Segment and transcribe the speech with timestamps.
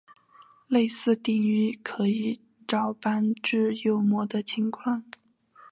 [0.67, 5.03] 类似定义可以照搬至右模的情况。